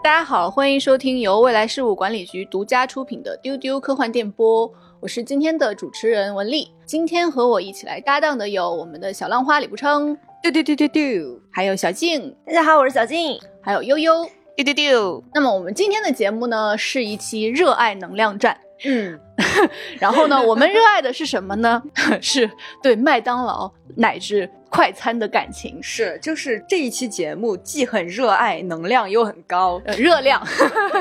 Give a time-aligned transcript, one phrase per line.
[0.00, 4.70] 大家好，欢迎收听由未来事务管理局独家出品的《丢丢科幻电波》，
[5.00, 6.70] 我是今天的主持人文丽。
[6.86, 14.24] 今天和我一起来搭档的有我们的小浪花李不称，丢丢丢丢丢，还有小静，大家好，我是小静，还有悠悠，
[14.56, 15.22] 丢丢丢。
[15.34, 18.56] 那么我们今天的节目呢，是一期热爱能量战。
[18.84, 19.18] 嗯，
[19.98, 21.82] 然后呢，我们热爱的是什么呢？
[22.20, 22.50] 是
[22.82, 30.44] 对麦当劳乃至快餐的感情，是就是这一期节目既很热爱，能量又很高，呃，热量。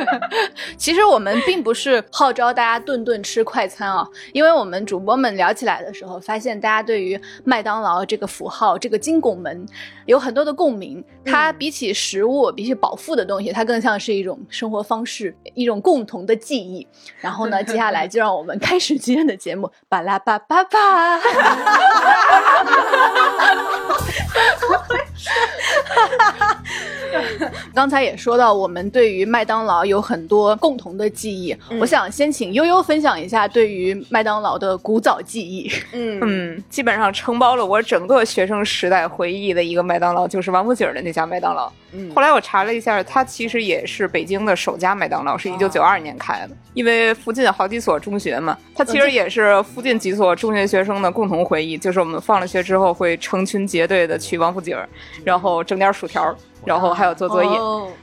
[0.77, 9.65] 其实我们并不是号召大家顿顿吃快餐啊，因为我们主播们聊起来的时候，发现大家对于麦当劳这个符号、这个金拱门
[10.05, 11.03] 有很多的共鸣。
[11.25, 16.87] 它比起食物、比起饱腹的东西，它更像是一种生活方式，一种共同的记忆。
[17.19, 20.75] 然后呢，接下来就让让我们开始今天的节目，巴拉巴巴巴。
[27.77, 31.55] 刚才也说到，我们对于麦当劳有很多共同的记忆。
[31.79, 35.71] 我想先请悠悠分享一下对于麦当劳的古早记忆。
[35.91, 41.71] 嗯嗯，基本上承包了我整个学生时代回忆的一个麦当劳，就是王府井的那家麦当劳。
[41.91, 46.57] 嗯，后来我查了一下，它其实也是北京的首家麦当劳，是一九九二年开的。
[46.73, 54.75] 因为附近好几所中学嘛，它其实也是附近几所中学学生的共同回忆，就是我们放了学之后会成群结队的去王府井，
[55.23, 56.35] 然后整点薯条。
[56.67, 57.49] 然后还有做作业，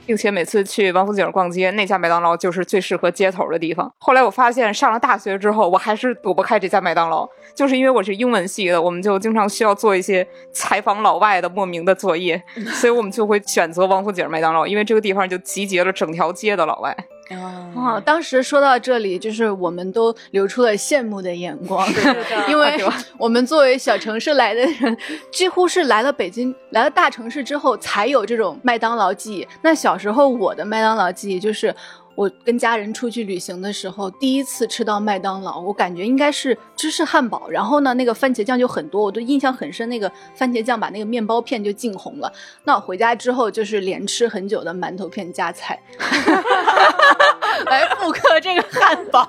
[0.06, 3.92] 并且每次去王府井逛街，那家麦当劳就是最适合街头的地方。
[3.98, 12.42] 后来我发现上了大学之后，我还是躲不开这家麦当劳，就是因为我是英文系的，我们就经常需要做一些采访老外的莫名的作业，
[12.80, 16.96] 所以我们就会选择王府井麦当劳，因为这个地方就集结了整条街的老外。
[17.30, 18.00] 啊！
[18.04, 21.86] 当时说到这里，就是我们都流出了羡慕的眼光，
[22.48, 22.76] 因为
[23.18, 24.96] 我们作为小城市来的人，
[25.32, 29.48] 几乎是来了北京、来了大城市之后，才有这种麦当劳记忆。
[29.62, 31.74] 那小时候我的麦当劳记忆就是。
[32.14, 37.48] 我跟家人出去旅行的时候，第一次吃到麦当劳，我感觉应该是芝士汉堡。
[37.48, 39.88] 然后呢，那个番茄酱就很多，我都印象很深。
[39.88, 42.32] 那个番茄酱把那个面包片就浸红了。
[42.64, 45.80] 那我回家之后就是连吃很久的馒头片加菜，
[47.66, 49.28] 来复刻这个汉堡。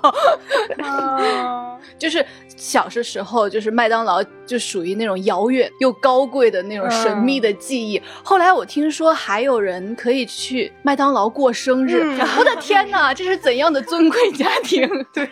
[1.97, 2.25] 就是
[2.57, 8.01] 小的时候，就是麦当劳就属于那种遥远又高贵的那种神秘的记忆。
[8.23, 12.83] 后来我听说还有人可以去麦当劳过生日，我的天！
[12.85, 14.87] 天哪，这是怎样的尊贵家庭？
[15.13, 15.29] 对，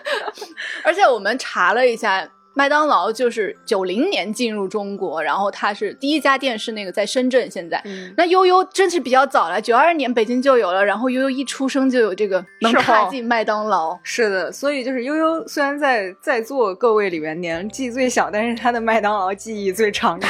[0.82, 7.50] 而且我们查了一下，麦当劳就是九零年进入中国，然后它是第一家店是那个在深圳。
[7.50, 7.82] 现在，
[8.16, 13.98] 那悠悠真是比较早了，九二年北京就有了，然后悠悠一出生就有这个能踏进麦当劳。
[14.02, 20.26] 是的，所以就是悠悠虽然在在座各位里面年纪最小，但是他的麦当劳记忆最长久。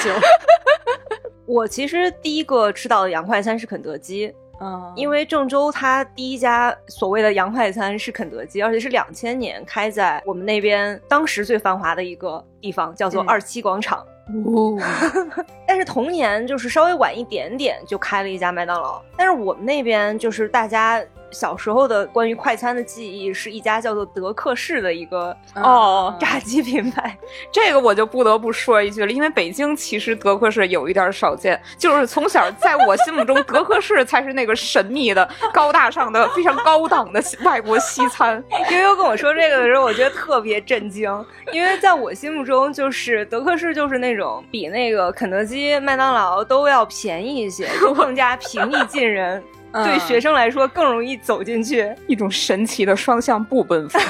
[1.46, 4.32] 我其实第一个吃到的洋快餐是肯德基。
[4.60, 14.04] 嗯，因为郑州它第一家所谓的洋快餐是肯德基，而且是两千年开在我们那边当时最繁华的一个地方，叫做二七广场。
[14.46, 14.78] 哦，
[15.66, 21.02] 但是同年就是稍微晚一点点就开了一家麦当劳，但是我们那边就是大家。
[21.30, 27.16] 小时候的关于快餐的记忆是一家叫做德克士的一个哦炸鸡品牌，
[27.52, 38.42] 这个我就不得不说一句了，因为北京其实德克士有一点少见，就是从小在我心目中，德克士才是那个神秘的、高大上的、非常高档的外国西餐。
[38.70, 49.42] 悠悠跟我说这个的时候，我觉得特别震惊，因为在我心目中，就是德克士就是那种比那个肯德基、麦当劳都要便宜一些，就更加平易近人。
[49.72, 53.98] 对学生来说更容易走进去，一种神奇的双向步奔赴。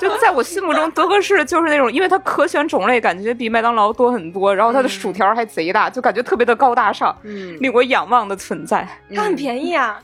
[0.00, 8.86] 就在我心目中，德克士就是那种，因为它可选种类感觉比麦当劳多很多，然后它的薯条还贼大，就感觉特别的高大上，嗯令我仰望的存在。
[9.14, 10.00] 它很便宜啊！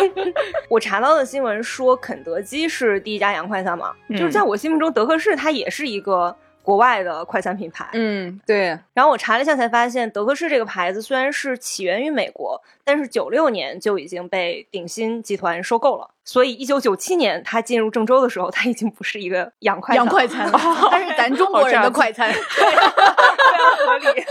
[0.68, 6.36] 我查到的新闻说，肯德基是第一家洋快餐嘛，就是在我心目中，德克士它也是一个。
[6.64, 8.76] 国外的快餐品牌，嗯，对。
[8.94, 16.08] 然后我查了一下，才发现德克士这个牌子虽然是起源于美国，但是九六年就已经被鼎新集团收购了。
[16.24, 20.58] 所以一九九七年它进入郑州的时候，它已经不是一个洋快洋快餐了，
[20.90, 24.24] 它是咱中国人的快餐， 非常合理。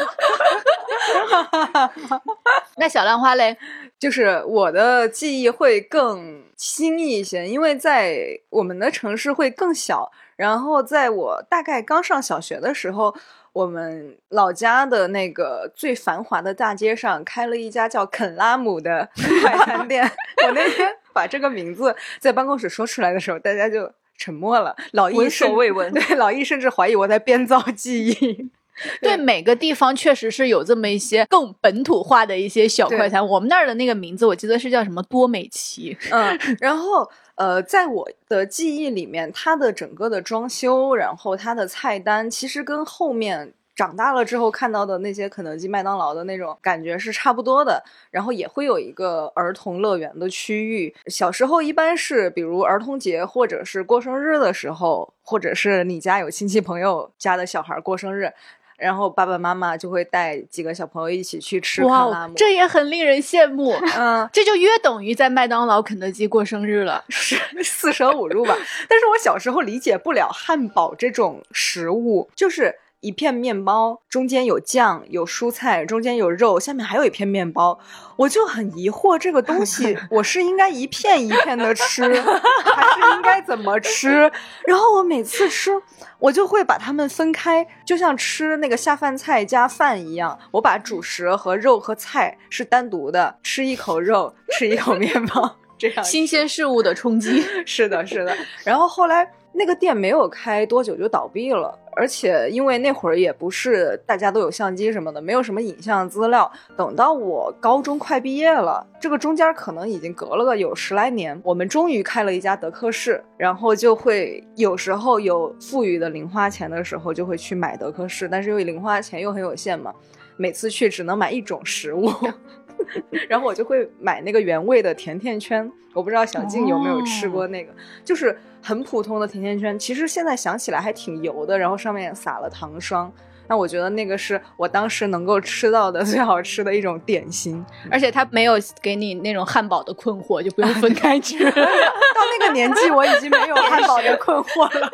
[2.77, 3.57] 那小浪花嘞，
[3.99, 10.11] 就是我的记忆会更新一些，因为在我们的城市会更小。
[10.35, 13.15] 然后在我大概刚上小学的时候，
[13.53, 20.03] 我们老家的那个最繁华的大街上开了一家叫肯拉姆的快餐店。
[20.43, 24.75] 我那天把这个名字在办公室说出来的时候，大家就沉默了。
[24.93, 28.49] 老易闻所未闻，对老易甚至怀疑我在编造记忆。
[29.01, 33.25] 对每个地方确实是有这么一些更本土化的一些小快餐。
[33.25, 35.97] 我们那儿的那个名字我记得是叫什么多美奇。
[36.11, 43.53] 嗯，然后呃，在我的记忆里面，它的整个的装修，然后它的菜单，其实跟后面。
[43.75, 50.93] 长大了之后看到的那些肯德基、麦当劳的那种感觉是差不多的，然后也会有一个儿童乐园的区域。
[51.07, 58.31] 小时候一般是比如儿童节或者是过生日的时候，或者是你家有亲戚朋友家的小孩过生日，
[58.77, 63.73] 然后爸爸妈妈就会带几个小朋友一起去吃哇，这也很令人羡慕。
[63.97, 68.55] 嗯，这就约等于在麦当劳、肯德基过生日了， 是四舍五入吧。
[68.87, 72.75] 但是我小时候理解不了汉堡这种食物，就是。
[73.03, 77.77] 一片面包中间有酱有蔬菜，中间有肉，下面还有一片面包，
[78.15, 84.31] 我就很疑惑这个东西， 我是应该一片一片的吃，还是应该怎么吃？
[84.65, 85.71] 然后我每次吃，
[86.17, 98.33] 我就会把它们分开，就像吃那个下饭菜加饭一样，我把主食和肉和菜是单独的，吃一口肉，吃一口面包，这样新鲜事物的冲击， 是的，是的。
[98.63, 99.29] 然后后来。
[99.55, 106.51] 那个店没有开多久就倒闭了，而且因为那会儿也不是大家都有相机什么的，没有什么影像资料。
[106.75, 119.93] 等到我高中快毕业了，这个中间可能已经隔了个有十来年，我们终于开了一家德克士，然后就会有时候有富裕的零花钱的时候就会去买德克士，但是因为零花钱又很有限嘛，
[120.37, 122.09] 每次去只能买一种食物。
[123.29, 127.71] 然后我就会买那个原味的甜甜圈，我不知道小静有没有吃过那个，
[128.03, 129.77] 就是很普通的甜甜圈。
[129.77, 133.11] 其实现在想起来还挺油的，然后上面撒了糖霜。
[133.49, 141.37] 那我觉得那个是我当时能够吃到的 最好吃的一种点心，而且它没有给你那种汉堡的困惑，就不用分开吃。
[141.51, 144.89] 到那个年纪，我已经没有汉堡的困惑了。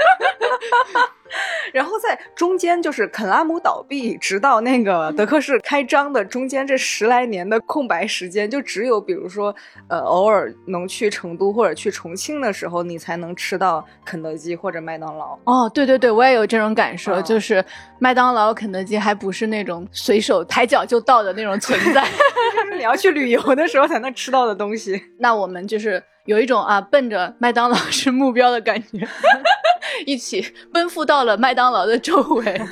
[1.74, 9.54] 然后在中间就是肯拉姆倒闭，直到那个德克士开张的中间这十来年的空白时间，就只有比如说，
[9.88, 15.38] 呃，偶尔能去成都或者去重庆的时候，你才能吃到肯德基或者麦当劳。
[15.44, 17.64] 哦，对对对，我也有这种感受，就是
[18.00, 22.02] 麦当劳、肯德基还不是那种随手抬脚就到的那种存在，
[22.56, 25.02] 就是你要去旅游的时候才能吃到的东西。
[25.20, 29.08] 那我们就是有一种啊，奔着麦当劳是目标的感觉。
[30.06, 32.62] 一起奔赴到了麦当劳的周围。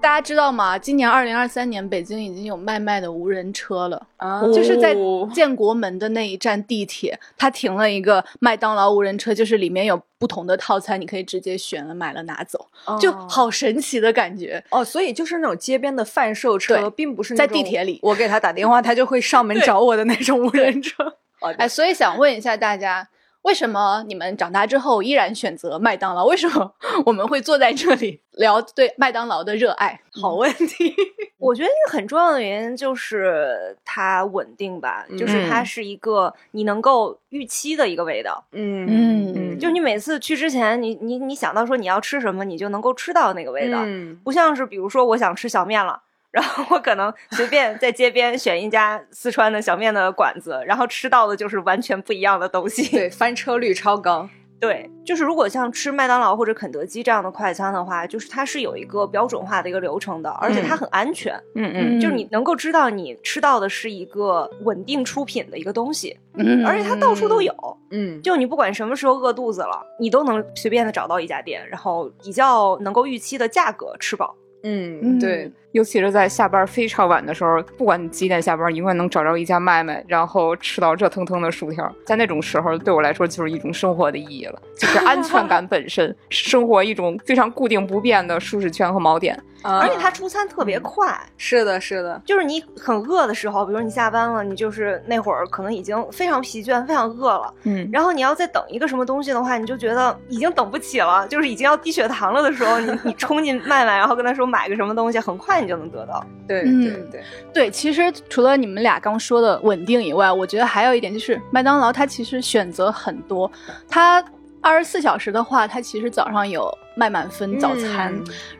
[0.00, 0.76] 大家知道吗？
[0.76, 4.42] 今年二零二三年，北京已经有卖卖的无人车了啊！
[4.48, 4.96] 就是在
[5.32, 12.66] 建国门的那一站地铁，它停了一个麦当劳无人车，就是里面有不同的套餐，你可以直接选了买了拿走，
[13.00, 14.84] 就好神奇的感觉哦！
[14.84, 21.18] 所以就是那种街边的贩售车，并不是在地铁里，我给他打电话，他就会上门找我的那种无人车。
[21.58, 23.08] 哎，所以想问一下大家，
[23.42, 26.24] 为什么你们长大之后依然选择麦当劳？
[26.26, 26.74] 为什么
[27.06, 30.00] 我们会坐在这里聊对麦当劳的热爱？
[30.20, 30.94] 好问题。
[31.38, 38.44] 我觉得一个很重要的原因就是它稳定吧，就是它是一个你能够预期的一个味道。
[38.52, 43.80] 嗯嗯嗯，就你每次去之前，你你你想到说你要吃什么，你就能够吃到那个味道。
[43.84, 46.00] 嗯，不像是比如说我想吃小面了。
[46.32, 52.88] 然后我可能随便在街边选一家四川的小面的馆子，然后吃到的就是完全不一样的东西。
[52.90, 54.28] 对，翻车率超高。
[54.62, 61.34] 对，就是如果像吃麦当劳或者肯德基这样的快餐的话，就是它是有一个标准化的一个流程的，而且它很安全。
[61.56, 67.52] 嗯嗯，就是你能够知道你吃到的是一个稳定出品的一个东西，嗯，而且它到处都有。
[67.90, 74.32] 嗯，就你不管什么时候饿肚子了，你都能随便的找到一家店，然后比较能够预期的价格吃饱。
[74.62, 75.50] 嗯，对。
[75.72, 81.90] 尤其是在下班非常晚的时候，不管你几点下班，永远能找着一家卖卖，然后吃到热腾腾的薯条。
[82.04, 89.38] 在那种时候，对我来说就是一种生活的意义了，就是安全感本身， 生活一种非常固定不变的舒适圈和锚点。
[89.62, 106.24] 而且它出餐特别快，是的，是的，就是你很饿的时候，比如你下班了，你就是那会儿可能已经非常疲倦、非常饿了，嗯，然后你要再等一个什么东西的话，你就觉得已经等不起了， 就是已经要低血糖了的时候，你 你冲进麦麦，然后跟他说买个什么东西，很快你就能得到。
[106.48, 107.22] 对对对。
[107.52, 113.50] 对，其实除了你们俩刚说的稳定以外，我觉得还有一点就是麦当劳它其实选择很多，
[113.88, 114.22] 它
[114.60, 116.72] 二十四小时的话，它其实早上有。
[116.94, 118.14] 卖满分早餐，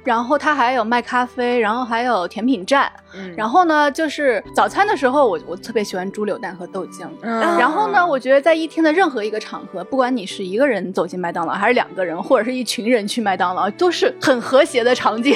[0.04, 2.90] 然后它还有卖咖啡，然后还有甜品站，
[3.36, 7.08] 然后呢，就是早餐的时候，我我特别喜欢猪柳蛋和豆浆。
[7.58, 15.34] 然后呢，我觉得在一天的任何一个场合，不管你是一个人走进麦当劳，还是两个人，或者是一群人去麦当劳，都是很和谐的场景。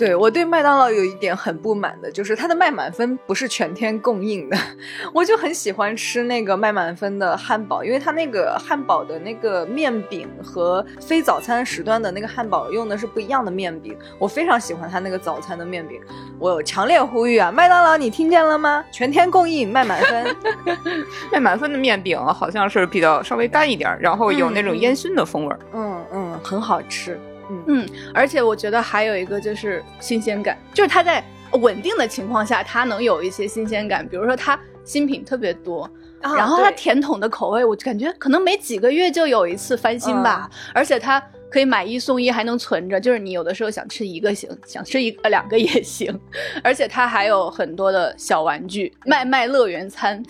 [0.00, 4.56] 对我对麦当劳有一点很不满的，就是它的麦满分不是全天供应的。
[5.12, 13.96] 我就很喜欢吃那个麦满分的汉堡，因为它那个汉堡的那个面饼和和非早餐时段的那个汉堡用的是不一样的面饼。
[14.18, 16.00] 我非常喜欢它那个早餐的面饼，
[16.38, 18.84] 我强烈呼吁啊，麦当劳，你听见了吗？
[18.92, 20.36] 全天供应，麦满分。
[21.32, 25.56] 麦满分的面饼好像是比较稍微干一点，然后有那种烟熏的风味。
[25.72, 27.18] 嗯嗯，很好吃。
[27.50, 35.90] 嗯嗯，而且我觉得还有一个就是新鲜感，就是它在稳定的情况下，它能有一些新鲜感，比如说它新品特别多。
[36.22, 46.18] 然后它甜筒的口味，我感觉可能每几个月就有一次翻新吧，而且它可以买一送一，还能存着，就是你有的时候想吃一个行，想吃一个两个也行，
[46.62, 50.22] 而且它还有很多的小玩具，麦麦乐园餐，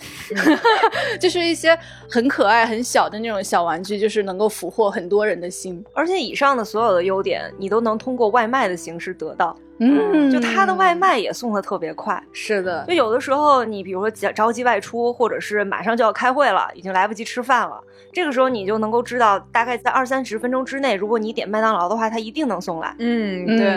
[1.21, 1.77] 就是一些
[2.09, 9.55] 很可爱很小的那种小玩具，就是能够俘获很多人的心，而且以上的所有的优点，你都能通过外卖的形式得到。
[9.83, 12.85] 嗯，就他的外卖也送的特别快，是的。
[12.87, 17.83] 就有的时候你比如说着急外出，或者是马上就要开会了，已经来不及吃饭了，
[18.13, 22.95] 这个时候你就能够知道，大概在二三十分钟之内，如果你点麦当劳的话，他一定能送来。
[22.99, 23.67] 嗯，对。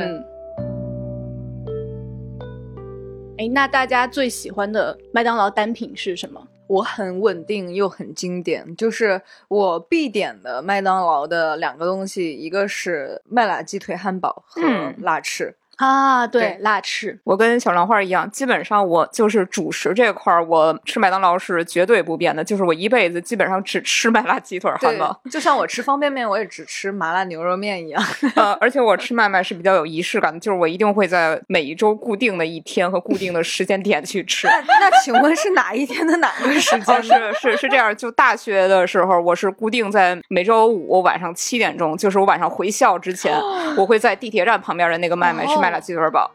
[3.39, 6.47] 哎，那大家最喜欢的麦当劳单品是什么？
[6.67, 14.63] 我很稳定又很经典，就是我必点的麦当劳的两个东西，一个是麦辣鸡腿汉堡和
[14.99, 15.55] 辣翅。
[15.77, 28.03] 啊，对，辣翅，我跟小兰花一样，基本上我就是主食这块儿，我吃麦当劳是绝对不变的，就是我一辈子基本上只吃麦辣鸡腿汉堡， 就像我吃方便面，我也只吃麻辣牛肉面一样。
[28.37, 34.47] 呃，而且我吃麦麦是比较有仪式感的，就是我一定会在每一周固定的一天和固定的时间点去吃。
[34.47, 37.03] 那请问是哪一天的哪个时间？
[37.03, 43.37] 是是是这样，就大学的时候，我是固定在每周五晚上七点钟，就是我晚上回校之前，
[43.77, 45.64] 我会在地铁站旁边的那个麦麦吃。
[45.65, 46.31] 麦辣鸡腿堡，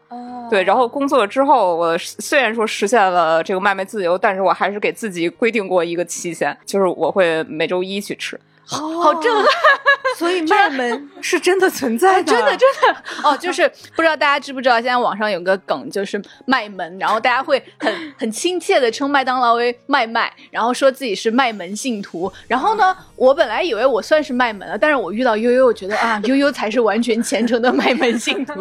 [0.50, 8.38] 对，然后工作之后，我虽然说实现了这个卖卖自由，但是我还是给自己规定过一个期限，就是我会每周一去吃。
[8.76, 9.44] 好震撼！
[10.16, 22.30] 所以卖门是真的存在的，真的真的哦，就是不知道大家知不知道，现在网上有个梗，就是卖门，然后大家会很很亲切的称麦当劳为麦麦，然后说自己是卖门信徒。
[22.46, 28.60] 然后呢，我本来以为我算是卖门了，但是我遇到悠悠，我觉得啊，悠悠才是完全虔诚的卖门信徒。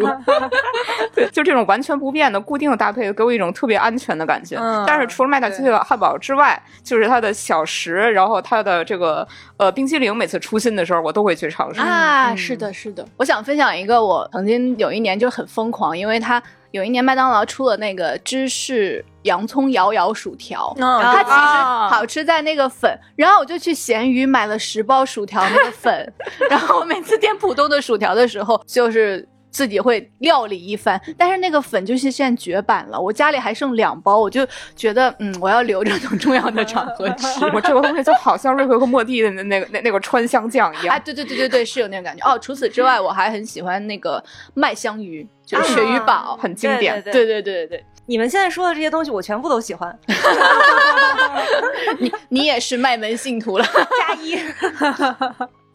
[1.14, 4.58] 对，就这种完全不变的固定的搭配，给我一种特别安全的感觉。
[4.88, 12.36] 但是除了麦当鸡腿汉堡之外，就是它的小食，然后它的这个呃冰淇淋，每次出新的时候，我都会去尝试啊！
[12.36, 13.06] 是的，是的。
[13.18, 16.42] 我想分享一个，我曾经有一年就很疯狂，因为它
[16.72, 26.14] 有一年麦当劳出了那个芝士洋葱摇摇薯条，它其实好吃在那个粉，然后我就去咸鱼买了十包薯条那个粉，
[26.50, 29.28] 然后我每次点普通的薯条的时候，就是。
[29.52, 33.00] 自己会料理一番，但是那个粉就是现在绝版了。
[33.00, 37.46] 我家里还剩两包，我就觉得，嗯，我要留着等重要的场合吃。
[37.54, 40.96] 我这个东西就好像瑞克和莫蒂的那 那个那那个川香酱一样。
[40.96, 42.28] 啊，对对对对对，是有那种感觉。
[42.28, 47.02] 哦，除此之外，我还很喜欢那个麦香鱼，就是鳕鱼堡，很经典。
[47.04, 49.98] 对对对对对，你们现在说的这些东西，我全部都喜欢。
[52.00, 54.38] 你你也是麦门信徒了，加一。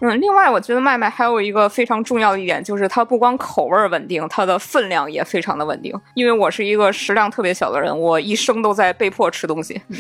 [0.01, 5.95] 嗯，另外我觉得麦麦还有一个非常重要的一点，就是它不光口味稳定，它的分量也非常的稳定。
[6.15, 9.81] 因为我是一个食量特别小的人，我一生都在被迫吃东西。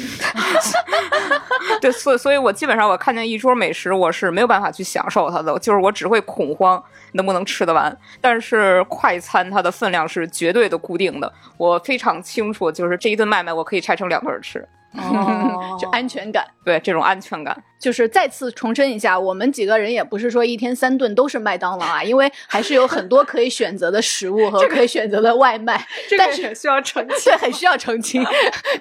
[1.81, 6.83] 对，所所以，我基本上我看见一桌美食，我是没有办法去享受它的，就是我只会恐慌
[7.13, 7.97] 能不能吃得完。
[8.21, 14.67] 但是快餐它的分量是绝对的固定的，我非常清楚，就是这一顿麦麦我可以拆成两顿吃。
[14.99, 25.85] 哦，就安全感，对这种安全感，就是再次重申一下，我们几个人也不是说一天三顿都是麦当劳啊， 因为还是有很多可以选择的食物和可以选择的外卖，
[26.17, 28.25] 但是需要澄清，很需要澄清，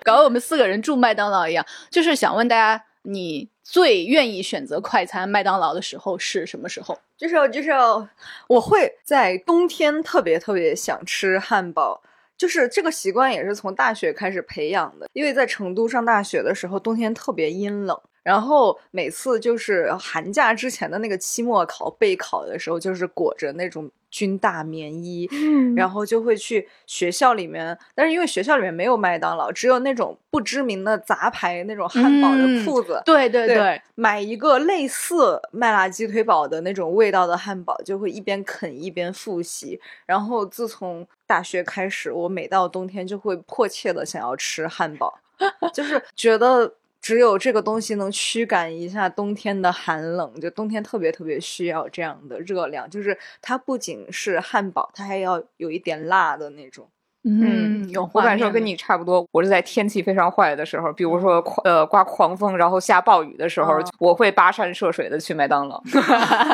[0.04, 1.66] 搞得我们四个人住麦当劳一样。
[1.90, 6.98] 就是想问大家，你最愿意选择快餐麦当劳的时候是什么时候？
[7.18, 7.72] 就是就是
[8.48, 12.02] 我会在冬天特别特别想吃汉堡。
[12.38, 23.90] 就是这个习惯也是从大学开始培养的，因为在成都上大学的时候，冬天特别阴冷，然后每次就是寒假之前的那个期末考备考的时候，就是裹着那种。
[24.14, 33.02] 军大棉衣，嗯然后就会去学校里面，但是因为学校里面没有麦当劳，只有那种不知名的杂牌那种汉堡的铺子。
[33.04, 39.82] 对对对，买一个类似麦辣鸡腿堡的那种味道的汉堡，就会一边啃一边复习。
[40.06, 45.18] 然后自从大学开始，我每到冬天就会迫切的想要吃汉堡，
[45.74, 46.76] 就是觉得。
[47.04, 52.90] 只有这个东西能驱赶一下冬天的寒冷，就冬天特别特别需要这样的热量。
[52.90, 56.90] 就是它不仅是汉堡，它还要有一点辣的那种。
[57.26, 59.26] 嗯，嗯，有我感受跟你差不多。
[59.32, 65.82] 我是在天气非常坏的时候，比如说呃刮狂风，然后下暴雨的时候，我会跋山涉水的去麦当劳，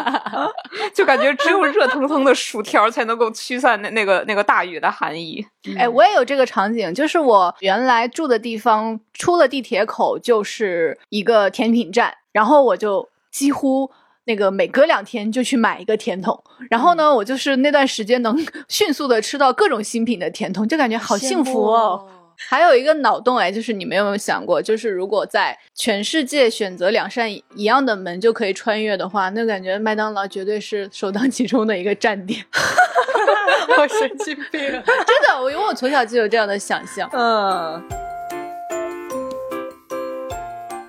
[0.94, 5.46] 就感觉只有热腾腾的薯条才能够驱散那那个那个大雨的寒意。
[5.78, 13.90] 哎，我也有这个场景，就是我原来住的地方出了地铁口就是一个甜品站，然后我就几乎。
[14.29, 18.38] 那个每隔两天就去买一个甜筒，然后呢，我就是那段时间能
[18.69, 22.07] 迅速的吃到各种新品的甜筒，就感觉好幸福哦。
[22.48, 32.45] 还有一个脑洞哎，就是你们有没有想过，就是如果在全世界选择两扇一样的门就可以穿越的话，那感觉麦当劳绝对是首当其冲的一个站点。
[33.79, 37.09] 我神经病， 真的，我因为我从小就有这样的想象。
[37.13, 37.83] 嗯。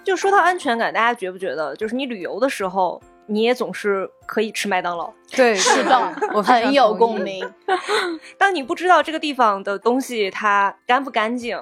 [0.04, 3.00] 就说到安全感，大家觉不觉得，就是你旅游的时候。
[3.30, 7.48] 你也总是可以吃麦当劳，对，是的， 我很有共鸣。
[8.36, 11.56] 当你不知道这个地方的东西它干不干净、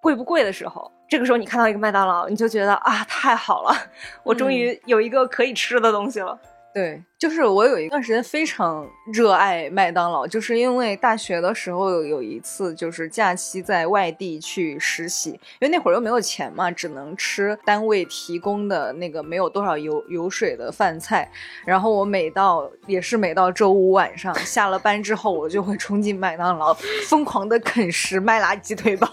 [0.00, 3.76] 贵不贵的时候，这个时候你看到一个麦当劳，你就觉得啊，太好了，
[4.24, 6.38] 我终于有一个可以吃的东西了。
[6.74, 21.30] 对，就是我有一段时间非常热爱麦当劳，就是因为大学的时候有一次就是假期在外地去实习，因为那会儿又没有钱嘛，只能吃单位提供的那个没有多少油油水的饭菜。
[21.66, 26.72] 然后我每到也是每到周五晚上下了班之后，我就会冲进麦当劳，
[27.06, 29.06] 疯狂的啃食麦辣鸡腿堡，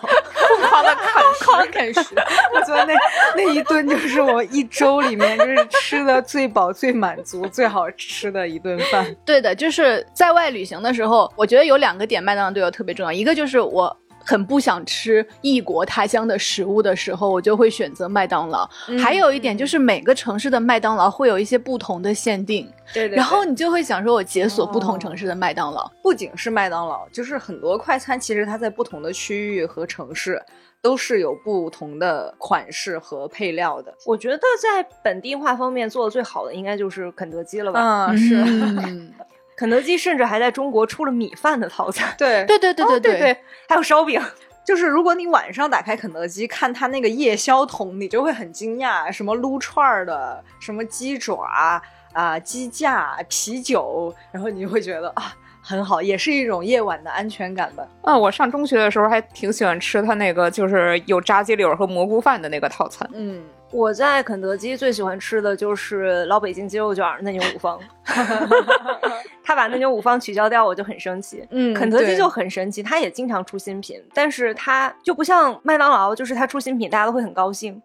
[0.81, 2.15] 狂的 啃，疯狂啃食。
[2.53, 2.93] 我觉得那
[3.35, 7.45] 那一顿就是我一周里面就是吃的最饱最满足。
[7.47, 13.11] 最好吃的一顿饭，对的，就是在外旅行的时候，我觉得有两个点麦当劳对我特别重要。
[13.11, 18.69] 一个就是我很不想吃异国他乡的食物的时候，我就会选择麦当劳。
[19.01, 25.89] 还有一点就是每个城市的麦当劳会有一些不同的限定，对，然后你就会想说，我解锁不同城市的麦当劳。
[26.03, 30.41] 不仅是麦当劳，就是很多快餐，其实它在不同的区域和城市。
[30.81, 33.93] 都是有不同的款式和配料的。
[34.05, 38.07] 我觉得在本地化方面做的最好的，应该就是肯德基了吧？
[38.07, 38.35] 嗯，是。
[39.57, 42.15] 肯德基甚至还在中国出了米饭的套餐。
[42.17, 44.21] 对，对，对，对，对，对，对，还有烧饼。
[44.65, 51.81] 就是如果你晚上打开肯德基看它那个夜宵桶，你就会很惊讶，什么撸串的，什么鸡爪
[52.13, 55.35] 啊、鸡架、啤酒，然后你就会觉得啊。
[55.69, 57.87] 很好，也是一种夜晚的安全感吧。
[58.01, 63.07] 嗯，我上中学的时候还挺喜欢吃他那个，就是有炸鸡柳和蘑菇饭的那个套餐。
[63.13, 67.79] 嗯，我在肯德基最喜欢吃的就是老北京鸡肉卷嫩牛五方。
[69.45, 71.47] 他把嫩牛五方取消掉，我就很生气。
[71.51, 77.79] 嗯，肯德基就很神奇，他也经常出新品，但是他就不像麦当劳，就是他出新品大家都会很高兴。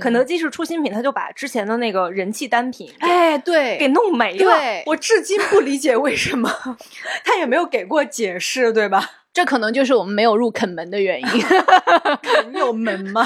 [0.00, 4.38] 肯德基是出新品，他就把之前的那个人气单品，哎，对，给弄没了。
[4.38, 6.50] 对，我至今不理解为什么，
[7.24, 9.04] 他也没有给过解释，对吧？
[9.32, 11.26] 这可能就是我们没有入肯门的原因。
[12.22, 13.24] 肯有门吗？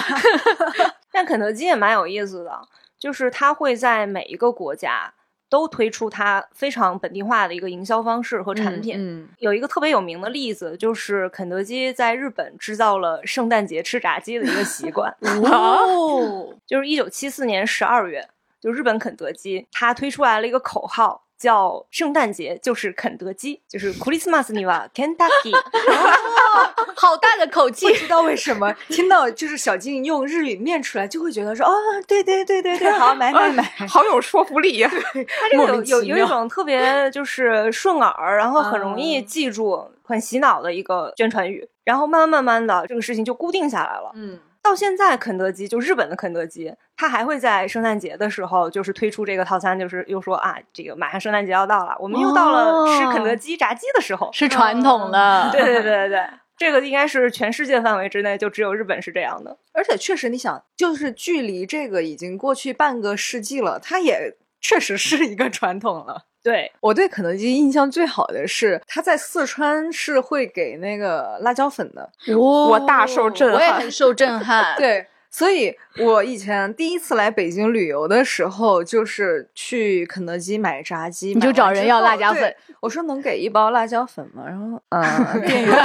[1.10, 2.60] 但肯德基也蛮有意思的，
[2.98, 5.14] 就是他会在每一个国家。
[5.52, 9.28] 都推出它非常本地化的一个营销方式和产品。
[9.38, 15.14] 有一个特别有名的例子，就是肯德基在日本制造了圣诞节吃炸鸡的一个习惯。
[15.20, 18.26] 哦， 就是一九七四年十二月，
[18.62, 21.22] 就日本肯德基它推出来了一个口号。
[21.42, 25.52] 叫圣诞节就是肯德基，就是 Christmas 你吧，Kentucky，
[26.94, 31.72] 好大的口气，不知道为什么听到就是小静用日语念出来，就会觉得说哦，
[32.07, 34.88] 对对对对对，好买买买，好有说服力呀。
[34.88, 44.12] 它这个有有有一种特别就是顺耳，然后很容易记住、很洗脑的一个宣传语，然后慢慢慢慢的这个事情就固定下来了。
[44.14, 44.38] 嗯。
[44.62, 55.51] 到现在，肯德基就日本的肯德基，它还会在圣诞节的时候，就是推出这个套餐，就是又说啊，这个马上圣诞节要到了，我们又到了吃肯德基炸鸡的时候，是传统的。
[55.51, 56.25] 对对对对对，
[56.57, 59.59] 这个应该是全世界范围之内就只有日本是这样的。
[59.72, 66.27] 而且确实，你想，就是距离这个已经过去半个世纪了，它也确实是一个传统了。
[66.42, 74.74] 对我对肯德基印象最好的是，他在四川是会给那个辣椒粉的，我大受震撼，我也很受震撼。
[74.78, 84.44] 对，所以我以前第一次来北京旅游的时候，就是去肯德基买炸鸡，你就找人要辣椒粉，我说能给一包辣椒粉吗？
[84.46, 85.74] 然后，嗯， 店员。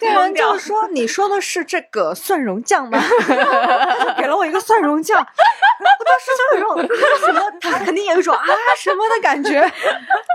[0.00, 2.98] 店员就说：“你说的是这个蒜蓉酱吗？”
[4.16, 9.60] 给了我一个蒜蓉酱，我当时就有一种什么，他肯定有一种啊什么的感觉。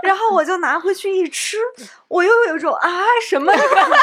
[0.02, 1.58] 然后我就拿回去一吃，
[2.08, 2.90] 我又有一种啊
[3.26, 3.96] 什么的感觉。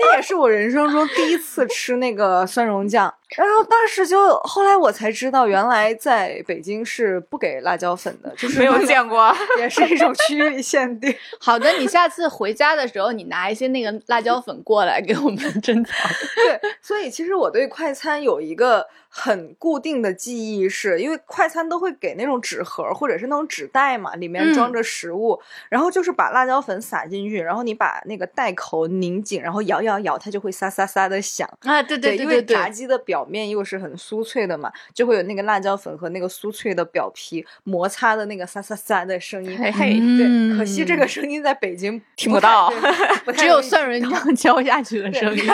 [0.00, 11.14] 那也是我人生中第一次吃那个蒜蓉酱，然后当时就后来我才知道，原来在北京是不给辣椒粉的，就是没有见过，也是一种区域限定。
[11.38, 15.94] 好的，你下次回家的时候，你拿一些那个辣椒粉过来给我们珍藏。
[16.36, 18.86] 对，所以其实我对快餐有一个。
[19.10, 31.82] 很固定的记忆是因为快餐都会给那种纸盒或者是那种纸袋嘛，里面装着食物，然后就是把辣椒粉撒进去，然后你把那个袋口拧紧，然后摇摇摇，它就会沙沙沙的响啊！
[31.82, 39.56] 对对对，因为炸鸡的表面又是很酥脆的嘛，就会有那个辣椒粉和那个酥脆的表皮摩擦的那个沙沙沙的声音。
[39.58, 42.72] 嘿嘿，对，可惜这个声音在北京 听不到，
[43.36, 45.44] 只有蒜蓉酱 浇下去的声音。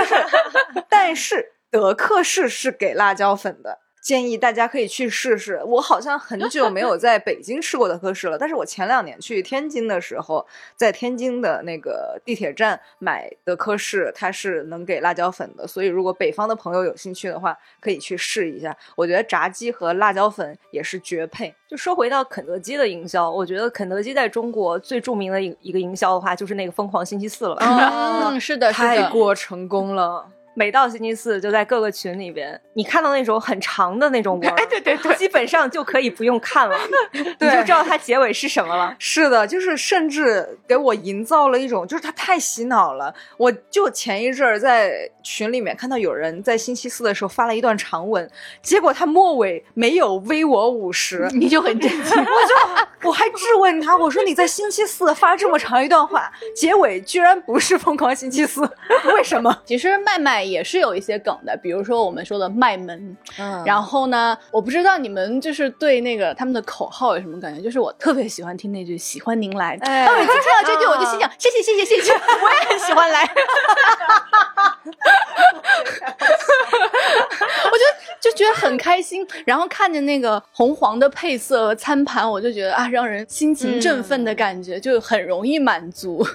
[0.88, 1.52] 但是。
[1.70, 5.58] 德克士是给辣椒粉的，建议大家可以去试试。
[5.64, 15.66] 我好像很久没有在北京吃过德克士了，但是我前两年去天津的时候，在天津的那个地铁站买德克士，它是能给辣椒粉的。
[15.66, 18.76] 所以如果北方的朋友有兴趣的话，可以去试一下。
[18.94, 21.54] 我觉得炸鸡和辣椒粉也是绝配。
[21.66, 27.56] 就说回到肯德基的营销，我觉得肯德基在中国最著名的一一个营销的话，就是那个疯狂星期四了。
[28.28, 30.28] 嗯，是的，太过成功了。
[30.54, 36.76] 每到星期四，就在各个群里边，你看到那种很长的那种文， 哎，对对对，基本上就可以不用看了，
[37.12, 38.94] 你就知道它结尾是什么了。
[38.98, 43.12] 是的，就是甚至给我营造了一种，就是它太洗脑了。
[43.36, 48.30] 我就前一阵儿在群里面看到有人在星期四的时候发了一段长文，
[48.62, 52.16] 结果他末尾没有微我五十，你就很震惊。
[52.22, 58.60] 我就我还质问他，我说你在星期四发这么长一段话，结尾居然不是疯狂星期四，
[59.16, 59.62] 为什么？
[59.66, 60.43] 其实麦麦。
[60.44, 67.60] 也是有一些梗的，比如说我们说的卖门，嗯，然后呢，我不知道你们就是对那个他们的口号有什么感觉？
[67.60, 73.22] 就是我特别喜欢听那句“喜欢您来”，哎，每次听到这句我就心想谢谢谢谢谢谢， 我也很 喜欢来，
[77.64, 86.26] 我就就觉得很开心，然后看见那个红黄的配色和餐盘，我就觉得啊，让人心情振奋的感觉，就很容易满足，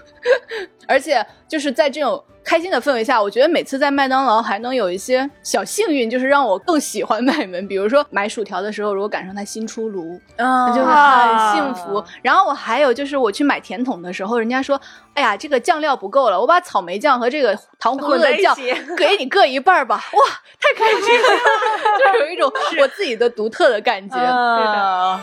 [0.87, 2.23] 而且就是在这种。
[2.41, 7.67] 开心的氛围下，我觉得每次在麦当劳还能有一些小幸运，就是让我更喜欢麦门。
[7.67, 12.03] 比如说买薯条的时候，如果赶上它新出炉，嗯，就会很幸福。
[12.23, 14.81] 然后我还有就是我去买甜筒的时候，人家说，
[15.13, 18.55] 哎呀，这个酱料不够了，我把草莓酱和这个糖葫芦的酱
[18.97, 20.03] 给你各一半吧。
[20.13, 20.23] 哇，
[20.59, 21.27] 太开心了，
[22.15, 24.15] 就有一种我自己的独特的感觉。
[24.15, 25.19] 对的。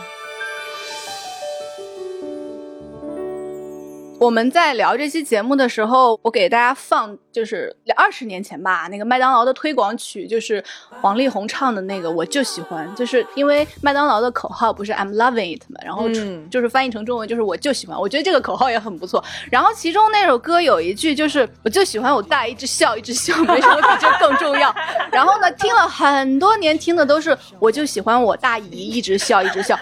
[4.19, 10.63] 我们在聊这期节目的时候，我给大家放就是二十年前吧，那个麦当劳的推广曲，就是
[11.01, 16.09] 王力宏唱的那个，我就喜欢，就是因为麦当劳的口号不是 I'm loving it 嘛，然后
[16.49, 19.23] 就是翻译成中文就是我就喜欢，我觉得这个口号也很不错。
[19.51, 24.73] 然后其中那首歌有一句就是我就喜欢我大一直笑一直笑，没什么比这更重要。
[25.11, 29.77] 然后呢，听了很多年，听的都是我就喜欢我大姨一直笑一直笑。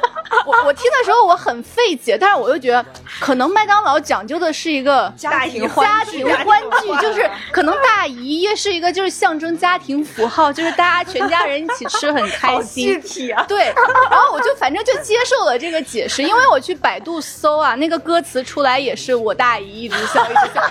[0.46, 2.86] 我我听的时候我很费解，但是我又觉得
[3.20, 4.26] 可能麦当劳讲。
[4.26, 12.88] 究的是一个家庭家庭欢聚，就是可能大姨也是一个就是象征家庭符号，就是大家全家人一起吃很开心。
[12.88, 13.66] 具体啊，对。
[14.10, 20.64] 然后我就反正就接受了这个解释，因为我去百度搜啊，那个歌词出来也是我大姨一直笑一直笑，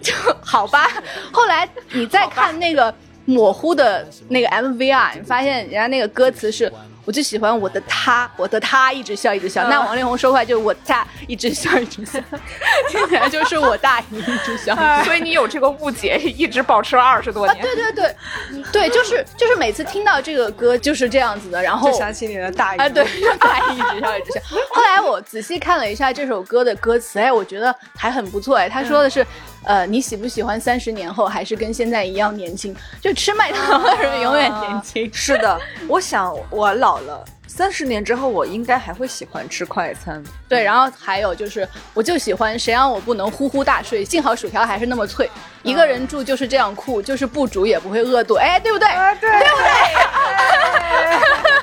[0.00, 0.88] 就就好吧。
[1.32, 6.72] 后来你再看那个模糊的那个 MV 啊，你发现人家那个歌词是。
[7.04, 9.68] 我就喜欢我的他，我的他一直笑一直笑。
[9.68, 12.18] 那王力宏说话就我他一直笑一直笑，
[12.88, 14.74] 听起来就是我大姨一直笑。
[15.04, 17.62] 所以你有这个误解，一直保持了二十多年。
[17.62, 18.16] 对对对，
[18.72, 22.78] 对，就是就是每次听到这个歌就是这样子的，然后就想起你的大姨。
[22.78, 23.04] 啊，对，
[23.38, 24.40] 大姨一直笑一直笑。
[24.72, 28.56] 后来我仔细看了一下这首歌的歌词，哎，我觉得还很不错。
[28.56, 29.26] 哎，他说的是。
[29.64, 32.74] 呃，你喜不喜欢三十年后还是跟现在一样年轻？
[33.00, 35.10] 就吃麦当劳的人 永远年轻。
[35.12, 40.22] 是的，我想我老了，三十年之后我应该还会喜欢吃快餐。
[40.48, 44.04] 对，然后还有就是，我就喜欢谁让我不能呼呼大睡？
[44.04, 45.30] 幸好薯条还是那么脆。
[45.62, 48.34] 一个人住就是这样酷，就是不煮也不会饿肚。
[48.34, 48.86] 哎，对不对？
[49.20, 49.64] 对，对不对？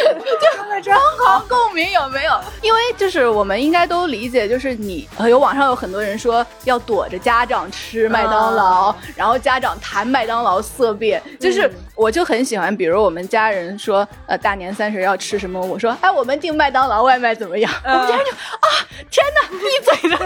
[0.00, 2.32] 就正好共鸣有没有？
[2.62, 11.22] 因为就是我们应该都理解，就是你有网上有很多人说要躲着家长吃麦当劳，然后家长谈麦当劳色变。
[11.38, 17.70] 就是我就很喜欢，比如我们家人说呃大年三十要吃什么，我说哎我们订麦当劳外卖怎么样？
[17.84, 18.68] 我们家人就啊
[19.10, 20.16] 天哪闭嘴的，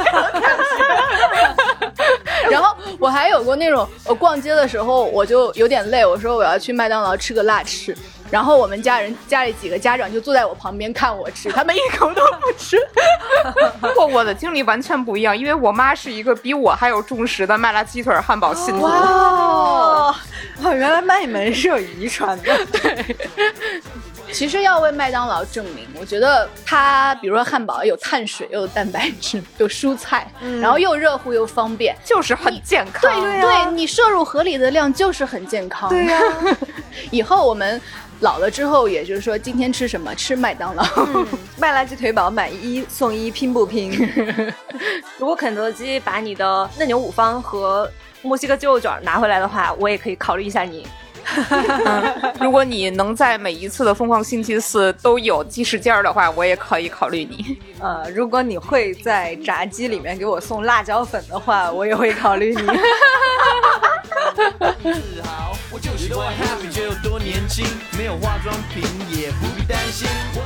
[2.50, 7.96] 然后我还有过那种我逛街的时候我就有点累，我说我要去麦当劳吃个辣翅。
[8.30, 12.76] 然后我们家人家里几个家长就坐在我旁边看我吃，他们一口都不吃。
[13.80, 18.82] 不过我的经历完全不一样，因为我妈是一个比我还有重食的麦辣鸡腿汉堡信徒。
[18.82, 20.14] 哇，
[20.72, 22.66] 原来麦门是有遗传的。
[22.66, 23.16] 对。
[24.32, 30.26] 其实要为麦当劳证明，我觉得它，比如说汉堡有碳水，又有蛋白质，有蔬菜，
[30.60, 33.02] 然后又热乎又方便，就是很健康。
[33.02, 35.88] 对对，你摄入合理的量就是很健康。
[35.88, 36.20] 对呀，
[37.12, 37.80] 以后我们
[38.24, 40.14] 老了之后，也就是说今天吃什么？
[40.14, 40.82] 吃麦当劳，
[41.58, 43.92] 麦辣鸡腿堡买一送一，拼不拼？
[45.18, 47.86] 如果肯德基把你的嫩牛五方和
[48.22, 50.86] 墨西哥鸡肉卷拿回来的话，我也可以考虑一下你。
[52.40, 57.58] 如果你能在每一次的疯狂星期四都有鸡翅尖儿的话，我也可以考虑你。
[57.78, 62.62] 呃，如果你会在炸鸡里面给我送辣椒粉的话，我也会考虑你。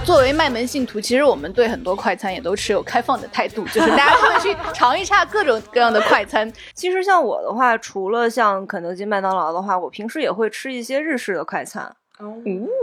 [0.05, 6.51] 作为卖门信徒，其实我们对很多快餐也都持有开放的态度， 就是大家 会去尝一下各种各样的快餐。
[6.75, 11.95] 其实像我的话，除了像肯德基、麦当劳的话，我平时也会吃一些日式的快餐。
[12.19, 12.35] 哦，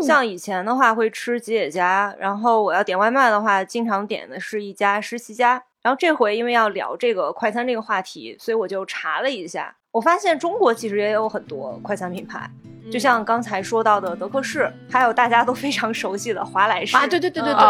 [0.05, 5.63] 像以前的话会吃吉野家，然后我要点外卖的话，经常点的是一家十七家。
[5.81, 12.51] 然后这回因为要聊这个快餐这个话题，所以我就查了一下，我发现中国其实也有很多快餐品牌。
[12.91, 17.63] 就像刚才说到的德克士，还有大家都非常熟悉的华莱士啊，对对对对对。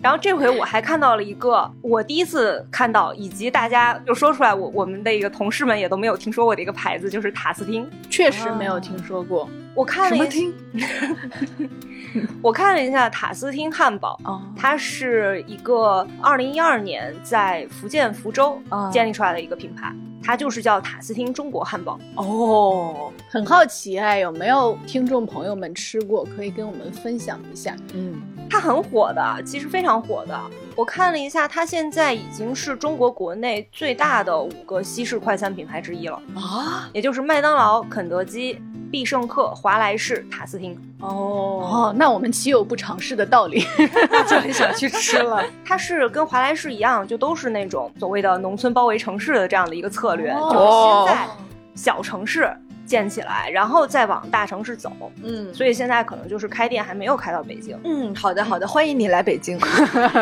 [0.00, 7.88] 然后这回我还看到了一个我第一次看到，以及大家就说出来，我我们的一个同事们也都没有听说过的一个牌子，就是塔斯汀。
[8.08, 9.48] 确实没有听说过。
[9.74, 10.54] 我看了什么厅？
[12.40, 14.20] 我看了一下塔斯汀汉堡，
[14.56, 18.62] 它是一个二零一二年在福建福州
[18.92, 19.92] 建立出来的一个品牌。
[20.26, 24.43] 它就是叫塔斯汀中国汉堡哦，很好奇哎，有没有
[24.86, 26.24] 听众朋友们吃过？
[26.36, 27.76] 可以跟我们分享一下。
[27.94, 30.38] 嗯，它很火的，其实非常火的。
[30.76, 38.60] 我看了一下，它现在已经是中国国内最大的五个西式快餐品牌之一了啊，也就是麦当劳、肯德基。
[38.90, 40.72] 必胜客、华莱士、塔斯汀。
[41.00, 43.66] 哦哦，那我们岂有不尝试的道理？
[44.30, 45.42] 就很想去吃了。
[45.64, 51.26] 它是跟华莱士一样，就都是那种所谓的农村包围城市的这样的一个策略，就是先在
[51.74, 52.48] 小城市。
[52.86, 54.92] 建起来，然后再往大城市走。
[55.22, 57.78] 嗯，所以现在可能就是开店还没有开到北京。
[57.84, 59.58] 嗯，好的好的，欢迎你来北京。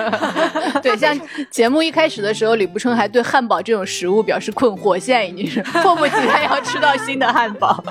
[0.82, 1.18] 对，像
[1.50, 7.82] 节目一开始的时候，李不春还对汉堡这种食物表示困惑，现在已经是迫不及待要吃到新的汉堡。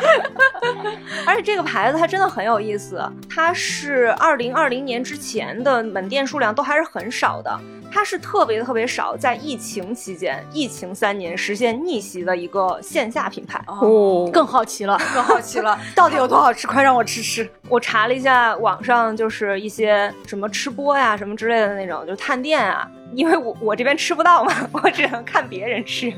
[1.25, 7.60] 而且这个牌子它真的很有意思，它是二零二零年之前的门店数量都还是很少的。
[7.93, 16.67] 它是特别特别少，在疫情期间，疫情三年实现逆袭的一个线下品牌哦，更好奇了， 更好奇了， 到底有多好吃？
[16.67, 17.50] 快让我吃吃！
[17.69, 26.13] 我查了一下网上，就是一些什么吃播呀、什么之类的那种，就探店啊，因为我我这边吃不到嘛， 我只能看别人吃。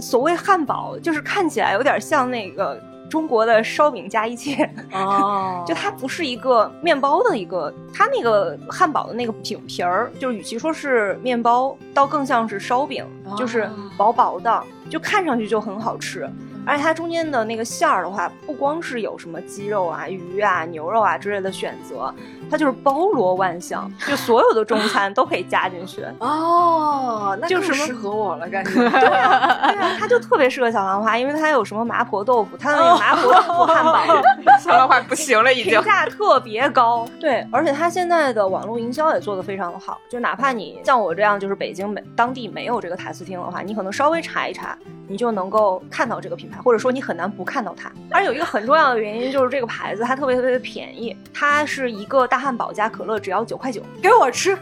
[0.00, 2.80] 所谓汉堡，就是看起来有点像那个。
[3.10, 16.28] 中国的烧饼加一切哦，就它不是一个面包的一个，它那个汉堡的那个饼皮儿，就是与其说是面包，倒更像是烧饼，就是薄薄的，就看上去就很好吃。
[16.66, 22.14] 而且它中间的那个馅儿的话，不光是有什么鸡肉啊、鱼啊、牛肉啊之类的选择，
[22.50, 26.04] 它就是包罗万象， 就所有的中餐都可以加进去。
[26.18, 28.72] 哦，那就适合我了，感觉。
[28.90, 34.02] 对啊，它就特别适合小兰花，因为它有什么麻婆豆腐，它那个麻婆豆腐汉堡，
[34.60, 37.06] 小兰花不行了，已经评价特别高。
[37.20, 44.76] 对，而且它现在的网络营销也做得非常的好，就哪怕你像我这样，就是北京没当地没有这个塔斯汀的话，你可能稍微查一查，
[45.08, 46.60] 你就能够看到这个品牌。
[46.64, 54.58] 或者说你很难不看到它，而有一个很重要的原因就是这个牌子它特别特别的便宜，它是一个大汉堡加可乐只要九块九，给我吃。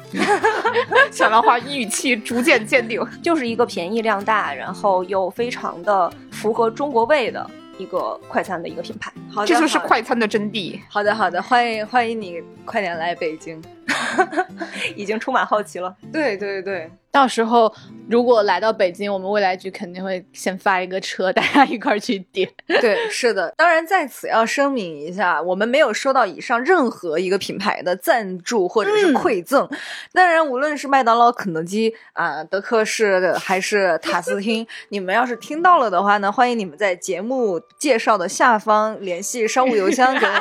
[1.10, 9.10] 小兰花语气逐渐坚定，就是一个便宜量大，然后又非常的符合中国味的一个快餐的一个品牌。
[9.32, 10.78] 好，这就是快餐的真谛。
[10.86, 13.58] 好的，好的，欢迎欢迎你快点来北京，
[14.94, 15.96] 已经充满好奇了。
[16.12, 16.90] 对对对。
[17.12, 17.72] 到时候
[18.08, 22.50] 如果来到北京，我们未来局肯定会先发一个车， 大家一块儿去点。
[22.80, 23.52] 对，是的。
[23.56, 29.68] 当然在此要声明一下，我们没有收到以上任何一个品牌的赞助或者是馈赠。
[30.12, 40.40] 当然，无论是麦当劳、肯德基啊、德克士还是 塔斯汀，你们要是听到了的话呢，欢迎你们在节目介绍的下方联系商务邮箱给我们。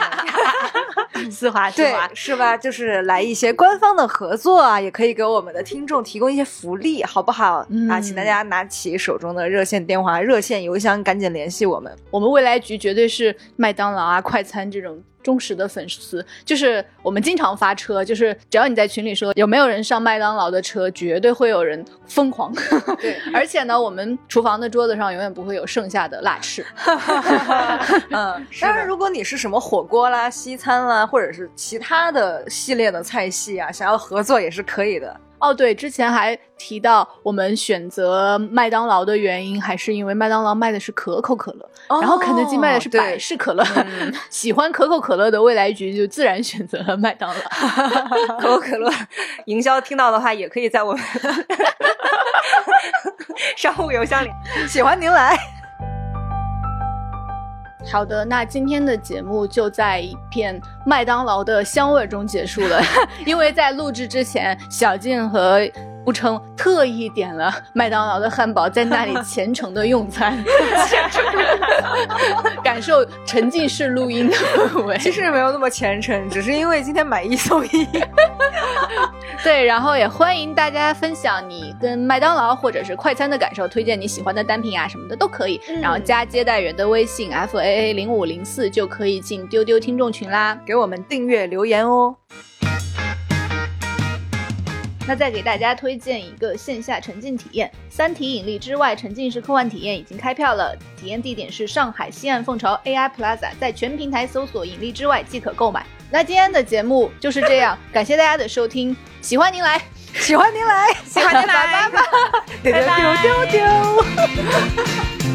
[1.30, 2.56] 丝滑，对，是吧？
[2.56, 6.46] 就是来一些官方的合作啊，也可以给我们的听众提供一些。
[6.62, 8.00] 福利好不好啊？
[8.00, 11.92] 请大家拿起手中的热线电话、热线邮箱，赶紧联系我们。
[12.12, 22.54] 我们未来局绝对是麦当劳啊、快餐这种忠实的粉丝，就是我们经常发车，就是只要你在群里说有没有人上麦当劳的车，绝对会有人疯狂。
[23.00, 26.66] 对，而且呢，我们厨房的桌子上永远不会有剩下的辣翅。
[28.12, 35.20] 嗯，当然，如果你是什么火锅啦、西餐啦，或者是其他的系列的菜系啊，想要合作也是可以的。
[35.42, 43.66] 哦，对，之前还提到我们选择麦当劳的原因，还是因为麦当劳卖的是可口可乐，然后肯德基卖的是百事可乐。
[44.30, 47.42] 喜欢可口可乐的未来局就自然选择了麦当劳。
[48.40, 48.92] 可口可乐
[49.46, 51.04] 营销听到的话，也可以在我们
[53.58, 54.30] 商务邮箱里，
[54.68, 55.61] 喜欢您来。
[57.90, 62.82] 好的，那今天的节目就在一片麦当劳的香味中结束了，
[63.26, 65.62] 因为在录制之前，小静和。
[66.04, 70.44] 不称特意点了麦当劳的汉堡，在那里虔诚的用餐，
[72.64, 74.98] 感受沉浸式录音的氛围。
[74.98, 77.88] 其实没有那么虔诚，只是因为今天买一送一。
[79.44, 85.60] 对，然后也欢迎大家分享你跟麦当劳或者是快餐的感受，推荐你喜欢的单品啊什么的都可以。
[85.82, 92.16] 然后加接待员的微信 f a a 零五零四就可以进丢丢听众群啦，给我们订阅留言哦。
[95.08, 105.86] 那再给大家推荐一个线下沉浸体验，《三体：引力之外》沉浸式科幻体验已经开票了，体验地点是上海西岸凤巢 AI Plaza，在全平台搜索“引力之外”即可购买。
[106.10, 109.82] 那今天的节目就是这样，感谢大家的收听，喜欢您来，
[110.14, 111.90] 喜欢您来，喜欢您来，
[112.64, 113.64] 拜拜，丢丢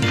[0.01, 0.06] 丢。